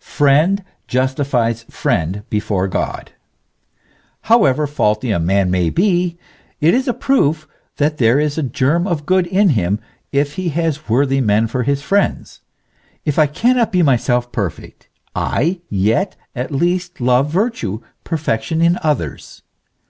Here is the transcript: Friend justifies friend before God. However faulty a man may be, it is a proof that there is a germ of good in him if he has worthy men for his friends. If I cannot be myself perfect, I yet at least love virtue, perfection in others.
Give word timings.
Friend 0.00 0.62
justifies 0.86 1.64
friend 1.64 2.22
before 2.30 2.68
God. 2.68 3.10
However 4.20 4.68
faulty 4.68 5.10
a 5.10 5.18
man 5.18 5.50
may 5.50 5.70
be, 5.70 6.16
it 6.60 6.72
is 6.72 6.86
a 6.86 6.94
proof 6.94 7.48
that 7.78 7.96
there 7.98 8.20
is 8.20 8.38
a 8.38 8.44
germ 8.44 8.86
of 8.86 9.06
good 9.06 9.26
in 9.26 9.48
him 9.48 9.80
if 10.12 10.34
he 10.36 10.50
has 10.50 10.88
worthy 10.88 11.20
men 11.20 11.48
for 11.48 11.64
his 11.64 11.82
friends. 11.82 12.42
If 13.04 13.18
I 13.18 13.26
cannot 13.26 13.72
be 13.72 13.82
myself 13.82 14.30
perfect, 14.30 14.88
I 15.16 15.62
yet 15.68 16.14
at 16.32 16.52
least 16.52 17.00
love 17.00 17.28
virtue, 17.30 17.80
perfection 18.04 18.62
in 18.62 18.78
others. 18.84 19.42